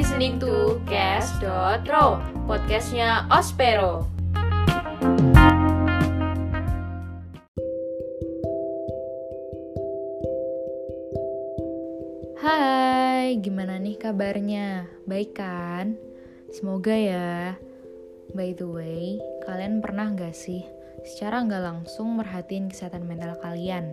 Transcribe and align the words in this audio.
listening 0.00 0.40
to 0.40 0.80
Cast.ro, 0.88 2.24
podcastnya 2.48 3.28
Ospero. 3.28 4.08
Hai, 12.40 13.44
gimana 13.44 13.76
nih 13.76 14.00
kabarnya? 14.00 14.88
Baik 15.04 15.36
kan? 15.36 16.00
Semoga 16.48 16.96
ya. 16.96 17.60
By 18.32 18.56
the 18.56 18.72
way, 18.72 19.20
kalian 19.44 19.84
pernah 19.84 20.16
gak 20.16 20.32
sih 20.32 20.64
secara 21.04 21.44
nggak 21.44 21.60
langsung 21.60 22.16
merhatiin 22.16 22.72
kesehatan 22.72 23.04
mental 23.04 23.36
kalian? 23.44 23.92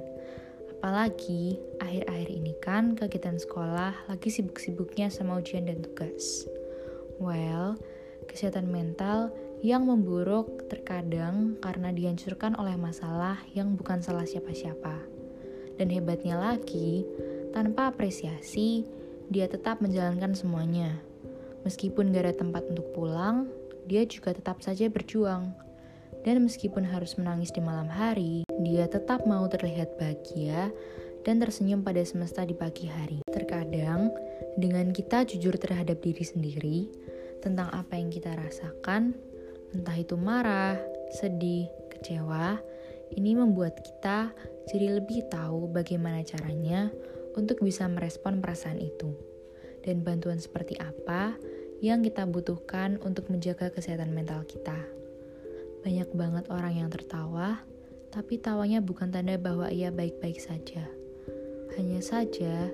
Apalagi 0.78 1.58
akhir-akhir 1.82 2.30
ini 2.30 2.54
kan 2.62 2.94
kegiatan 2.94 3.42
sekolah 3.42 4.06
lagi 4.06 4.30
sibuk-sibuknya 4.30 5.10
sama 5.10 5.42
ujian 5.42 5.66
dan 5.66 5.82
tugas. 5.82 6.46
Well, 7.18 7.82
kesehatan 8.30 8.70
mental 8.70 9.34
yang 9.66 9.90
memburuk 9.90 10.70
terkadang 10.70 11.58
karena 11.66 11.90
dihancurkan 11.90 12.54
oleh 12.62 12.78
masalah 12.78 13.42
yang 13.58 13.74
bukan 13.74 14.06
salah 14.06 14.22
siapa-siapa. 14.30 15.02
Dan 15.82 15.90
hebatnya 15.90 16.38
lagi, 16.38 17.06
tanpa 17.58 17.90
apresiasi, 17.90 18.86
dia 19.34 19.50
tetap 19.50 19.82
menjalankan 19.82 20.38
semuanya. 20.38 21.02
Meskipun 21.66 22.14
gak 22.14 22.32
ada 22.32 22.36
tempat 22.38 22.64
untuk 22.70 22.94
pulang, 22.94 23.50
dia 23.90 24.06
juga 24.06 24.32
tetap 24.32 24.62
saja 24.62 24.88
berjuang. 24.88 25.52
Dan 26.22 26.46
meskipun 26.46 26.86
harus 26.86 27.18
menangis 27.20 27.50
di 27.52 27.60
malam 27.60 27.90
hari, 27.92 28.47
dia 28.62 28.90
tetap 28.90 29.26
mau 29.30 29.46
terlihat 29.46 29.98
bahagia 30.02 30.74
dan 31.28 31.44
tersenyum 31.44 31.84
pada 31.84 32.02
semesta 32.08 32.48
di 32.48 32.56
pagi 32.56 32.88
hari. 32.88 33.20
Terkadang, 33.28 34.10
dengan 34.56 34.90
kita 34.96 35.28
jujur 35.28 35.60
terhadap 35.60 36.02
diri 36.02 36.24
sendiri 36.24 36.80
tentang 37.44 37.70
apa 37.70 38.00
yang 38.00 38.10
kita 38.10 38.34
rasakan, 38.34 39.14
entah 39.76 39.98
itu 40.00 40.16
marah, 40.18 40.80
sedih, 41.14 41.70
kecewa, 41.94 42.58
ini 43.14 43.38
membuat 43.38 43.80
kita 43.84 44.34
jadi 44.68 45.00
lebih 45.00 45.30
tahu 45.32 45.72
bagaimana 45.72 46.24
caranya 46.26 46.92
untuk 47.38 47.62
bisa 47.62 47.86
merespon 47.86 48.42
perasaan 48.42 48.82
itu, 48.82 49.14
dan 49.86 50.02
bantuan 50.02 50.42
seperti 50.42 50.76
apa 50.82 51.38
yang 51.80 52.02
kita 52.02 52.26
butuhkan 52.26 52.98
untuk 53.06 53.30
menjaga 53.30 53.70
kesehatan 53.70 54.10
mental 54.10 54.42
kita. 54.50 54.76
Banyak 55.86 56.10
banget 56.18 56.46
orang 56.50 56.74
yang 56.74 56.90
tertawa, 56.90 57.62
tapi 58.18 58.42
tawanya 58.42 58.82
bukan 58.82 59.14
tanda 59.14 59.38
bahwa 59.38 59.70
ia 59.70 59.94
baik-baik 59.94 60.42
saja. 60.42 60.90
Hanya 61.78 62.02
saja, 62.02 62.74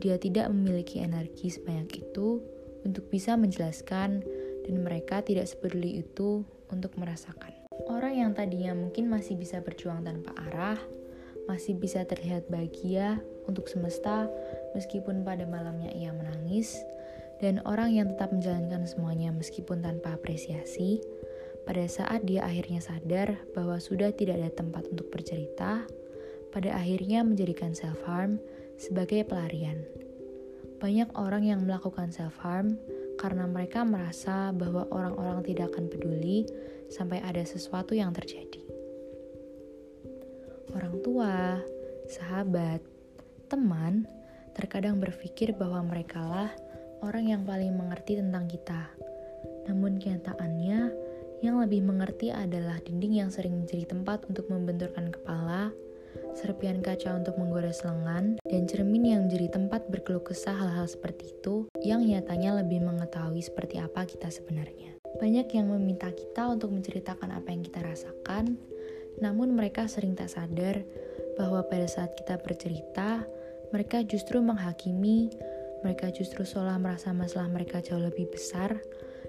dia 0.00 0.16
tidak 0.16 0.48
memiliki 0.48 1.04
energi 1.04 1.52
sebanyak 1.52 2.08
itu 2.08 2.40
untuk 2.88 3.04
bisa 3.12 3.36
menjelaskan, 3.36 4.24
dan 4.64 4.74
mereka 4.80 5.20
tidak 5.20 5.44
sepeduli 5.44 6.00
itu 6.00 6.40
untuk 6.72 6.96
merasakan. 6.96 7.52
Orang 7.92 8.16
yang 8.16 8.32
tadinya 8.32 8.72
mungkin 8.72 9.12
masih 9.12 9.36
bisa 9.36 9.60
berjuang 9.60 10.08
tanpa 10.08 10.32
arah, 10.48 10.80
masih 11.44 11.76
bisa 11.76 12.08
terlihat 12.08 12.48
bahagia 12.48 13.20
untuk 13.44 13.68
semesta 13.68 14.24
meskipun 14.72 15.20
pada 15.20 15.44
malamnya 15.44 15.92
ia 15.92 16.16
menangis, 16.16 16.80
dan 17.44 17.60
orang 17.68 17.92
yang 17.92 18.08
tetap 18.16 18.32
menjalankan 18.32 18.88
semuanya 18.88 19.36
meskipun 19.36 19.84
tanpa 19.84 20.16
apresiasi, 20.16 21.04
pada 21.68 21.84
saat 21.84 22.24
dia 22.24 22.48
akhirnya 22.48 22.80
sadar 22.80 23.36
bahwa 23.52 23.76
sudah 23.76 24.08
tidak 24.16 24.40
ada 24.40 24.48
tempat 24.48 24.88
untuk 24.88 25.12
bercerita, 25.12 25.84
pada 26.48 26.70
akhirnya 26.72 27.20
menjadikan 27.20 27.76
self-harm 27.76 28.40
sebagai 28.80 29.28
pelarian. 29.28 29.84
Banyak 30.80 31.12
orang 31.12 31.44
yang 31.44 31.60
melakukan 31.68 32.08
self-harm 32.08 32.80
karena 33.20 33.44
mereka 33.44 33.84
merasa 33.84 34.48
bahwa 34.56 34.88
orang-orang 34.88 35.44
tidak 35.44 35.76
akan 35.76 35.92
peduli 35.92 36.48
sampai 36.88 37.20
ada 37.20 37.44
sesuatu 37.44 37.92
yang 37.92 38.16
terjadi 38.16 38.58
orang 40.76 41.00
tua, 41.00 41.60
sahabat, 42.08 42.80
teman, 43.48 44.04
terkadang 44.52 45.00
berpikir 45.00 45.56
bahwa 45.56 45.80
merekalah 45.84 46.52
orang 47.00 47.32
yang 47.32 47.42
paling 47.48 47.72
mengerti 47.72 48.20
tentang 48.20 48.48
kita. 48.50 48.92
Namun 49.68 50.00
kenyataannya, 50.00 50.92
yang 51.44 51.62
lebih 51.62 51.86
mengerti 51.86 52.34
adalah 52.34 52.82
dinding 52.82 53.22
yang 53.22 53.30
sering 53.30 53.54
menjadi 53.62 53.94
tempat 53.94 54.26
untuk 54.26 54.50
membenturkan 54.50 55.14
kepala, 55.14 55.70
serpian 56.34 56.82
kaca 56.82 57.14
untuk 57.14 57.38
menggores 57.38 57.82
lengan, 57.86 58.38
dan 58.46 58.62
cermin 58.66 59.04
yang 59.06 59.20
menjadi 59.26 59.54
tempat 59.54 59.86
berkeluh 59.90 60.22
kesah 60.22 60.54
hal-hal 60.54 60.86
seperti 60.90 61.34
itu 61.34 61.70
yang 61.82 62.02
nyatanya 62.02 62.58
lebih 62.62 62.82
mengetahui 62.82 63.42
seperti 63.42 63.78
apa 63.78 64.06
kita 64.06 64.30
sebenarnya. 64.30 64.98
Banyak 65.18 65.50
yang 65.54 65.70
meminta 65.70 66.10
kita 66.14 66.46
untuk 66.50 66.70
menceritakan 66.74 67.34
apa 67.34 67.48
yang 67.50 67.62
kita 67.62 67.82
rasakan, 67.82 68.58
namun 69.18 69.54
mereka 69.54 69.90
sering 69.90 70.14
tak 70.14 70.30
sadar 70.30 70.82
bahwa 71.34 71.62
pada 71.66 71.86
saat 71.86 72.14
kita 72.14 72.38
bercerita, 72.38 73.26
mereka 73.70 74.02
justru 74.02 74.38
menghakimi, 74.42 75.30
mereka 75.82 76.10
justru 76.10 76.42
seolah 76.42 76.78
merasa 76.82 77.14
masalah 77.14 77.46
mereka 77.50 77.78
jauh 77.78 78.02
lebih 78.02 78.26
besar, 78.30 78.78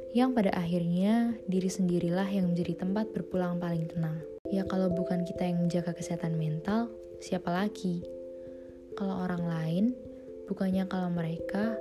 yang 0.09 0.33
pada 0.33 0.49
akhirnya 0.57 1.37
diri 1.45 1.69
sendirilah 1.69 2.25
yang 2.33 2.49
menjadi 2.49 2.81
tempat 2.81 3.13
berpulang 3.13 3.61
paling 3.61 3.85
tenang. 3.85 4.17
Ya 4.49 4.65
kalau 4.65 4.89
bukan 4.89 5.21
kita 5.21 5.45
yang 5.45 5.61
menjaga 5.61 5.93
kesehatan 5.93 6.33
mental, 6.41 6.89
siapa 7.21 7.53
lagi? 7.53 8.01
Kalau 8.97 9.21
orang 9.21 9.45
lain, 9.45 9.85
bukannya 10.49 10.89
kalau 10.89 11.13
mereka 11.13 11.77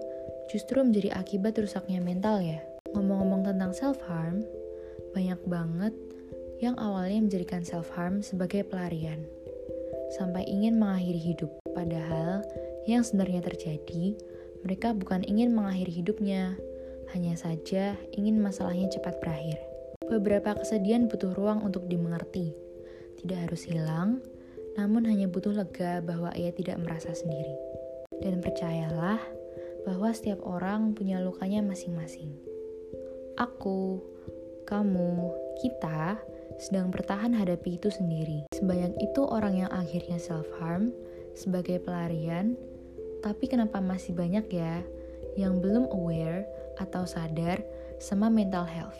justru 0.52 0.84
menjadi 0.84 1.16
akibat 1.16 1.56
rusaknya 1.56 2.04
mental 2.04 2.44
ya. 2.44 2.60
Ngomong-ngomong 2.92 3.48
tentang 3.48 3.72
self-harm, 3.72 4.44
banyak 5.16 5.40
banget 5.48 5.94
yang 6.60 6.76
awalnya 6.76 7.24
menjadikan 7.24 7.64
self-harm 7.64 8.20
sebagai 8.20 8.60
pelarian, 8.68 9.24
sampai 10.20 10.44
ingin 10.44 10.76
mengakhiri 10.76 11.32
hidup. 11.32 11.50
Padahal, 11.72 12.44
yang 12.84 13.00
sebenarnya 13.00 13.40
terjadi, 13.40 14.16
mereka 14.64 14.92
bukan 14.92 15.24
ingin 15.24 15.56
mengakhiri 15.56 16.04
hidupnya, 16.04 16.56
hanya 17.16 17.34
saja 17.38 17.96
ingin 18.12 18.40
masalahnya 18.40 18.92
cepat 18.92 19.20
berakhir. 19.20 19.60
Beberapa 20.08 20.56
kesedihan 20.56 21.08
butuh 21.08 21.32
ruang 21.36 21.64
untuk 21.64 21.84
dimengerti. 21.88 22.52
Tidak 23.20 23.48
harus 23.48 23.68
hilang, 23.68 24.24
namun 24.78 25.04
hanya 25.04 25.28
butuh 25.28 25.52
lega 25.52 26.00
bahwa 26.00 26.32
ia 26.38 26.54
tidak 26.54 26.78
merasa 26.80 27.12
sendiri. 27.12 27.56
Dan 28.22 28.40
percayalah 28.40 29.20
bahwa 29.84 30.08
setiap 30.12 30.40
orang 30.44 30.92
punya 30.92 31.20
lukanya 31.20 31.64
masing-masing. 31.64 32.32
Aku, 33.36 34.02
kamu, 34.66 35.32
kita 35.62 36.18
sedang 36.58 36.90
bertahan 36.90 37.34
hadapi 37.34 37.78
itu 37.78 37.88
sendiri. 37.88 38.46
Sebanyak 38.54 38.98
itu 38.98 39.22
orang 39.22 39.66
yang 39.66 39.70
akhirnya 39.70 40.18
self-harm 40.18 40.90
sebagai 41.38 41.78
pelarian, 41.78 42.58
tapi 43.22 43.46
kenapa 43.46 43.78
masih 43.78 44.14
banyak 44.14 44.46
ya 44.50 44.82
yang 45.38 45.62
belum 45.62 45.86
aware 45.94 46.46
atau 46.78 47.04
sadar 47.04 47.60
sama 47.98 48.30
mental 48.30 48.64
health? 48.64 48.98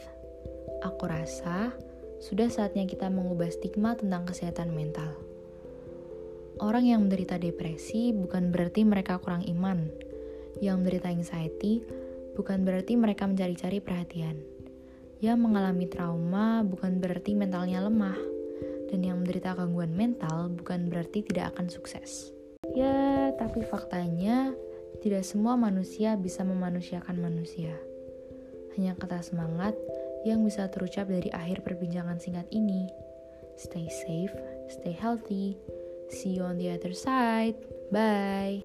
Aku 0.85 1.07
rasa 1.07 1.73
sudah 2.19 2.51
saatnya 2.51 2.85
kita 2.85 3.07
mengubah 3.09 3.49
stigma 3.49 3.95
tentang 3.95 4.27
kesehatan 4.27 4.75
mental. 4.75 5.15
Orang 6.59 6.85
yang 6.85 7.07
menderita 7.07 7.39
depresi 7.39 8.11
bukan 8.11 8.51
berarti 8.51 8.83
mereka 8.83 9.23
kurang 9.23 9.47
iman. 9.47 9.87
Yang 10.59 10.77
menderita 10.83 11.09
anxiety 11.15 11.87
bukan 12.35 12.67
berarti 12.67 12.99
mereka 12.99 13.31
mencari-cari 13.31 13.79
perhatian 13.79 14.59
yang 15.19 15.43
mengalami 15.43 15.91
trauma 15.91 16.63
bukan 16.63 17.03
berarti 17.03 17.35
mentalnya 17.35 17.83
lemah, 17.83 18.15
dan 18.87 19.03
yang 19.03 19.19
menderita 19.23 19.59
gangguan 19.59 19.91
mental 19.91 20.47
bukan 20.55 20.87
berarti 20.87 21.27
tidak 21.27 21.55
akan 21.55 21.67
sukses. 21.67 22.31
Ya, 22.75 23.35
tapi 23.35 23.67
faktanya 23.67 24.55
tidak 24.99 25.23
semua 25.23 25.55
manusia 25.55 26.19
bisa 26.19 26.43
memanusiakan 26.43 27.17
manusia. 27.19 27.75
Hanya 28.75 28.95
kata 28.99 29.23
semangat 29.23 29.75
yang 30.27 30.43
bisa 30.43 30.67
terucap 30.71 31.07
dari 31.07 31.31
akhir 31.31 31.63
perbincangan 31.63 32.19
singkat 32.19 32.47
ini. 32.51 32.91
Stay 33.59 33.91
safe, 33.91 34.35
stay 34.71 34.95
healthy. 34.95 35.59
See 36.09 36.39
you 36.39 36.47
on 36.47 36.57
the 36.57 36.73
other 36.73 36.95
side. 36.95 37.59
Bye. 37.93 38.65